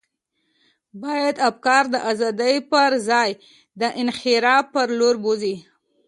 باید 1.03 1.35
افکار 1.49 1.83
د 1.93 1.95
ازادۍ 2.11 2.55
پر 2.71 2.91
ځای 3.09 3.29
د 3.79 3.83
انحراف 4.01 4.65
پر 4.73 4.87
لور 4.99 5.15
بوزي. 5.23 5.55